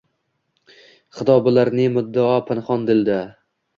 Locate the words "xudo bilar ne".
1.17-1.85